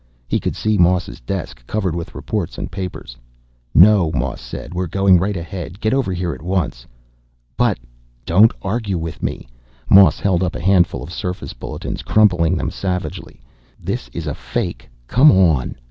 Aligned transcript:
He 0.27 0.39
could 0.39 0.55
see 0.55 0.79
Moss's 0.79 1.19
desk, 1.19 1.63
covered 1.67 1.95
with 1.95 2.15
reports 2.15 2.57
and 2.57 2.71
papers. 2.71 3.17
"No," 3.75 4.11
Moss 4.13 4.41
said. 4.41 4.73
"We're 4.73 4.87
going 4.87 5.19
right 5.19 5.37
ahead. 5.37 5.79
Get 5.79 5.93
over 5.93 6.11
here 6.11 6.33
at 6.33 6.41
once." 6.41 6.87
"But" 7.55 7.77
"Don't 8.25 8.51
argue 8.63 8.97
with 8.97 9.21
me." 9.21 9.47
Moss 9.91 10.19
held 10.19 10.41
up 10.41 10.55
a 10.55 10.59
handful 10.59 11.03
of 11.03 11.13
surface 11.13 11.53
bulletins, 11.53 12.01
crumpling 12.01 12.57
them 12.57 12.71
savagely. 12.71 13.43
"This 13.79 14.07
is 14.09 14.25
a 14.25 14.33
fake. 14.33 14.89
Come 15.07 15.31
on!" 15.31 15.75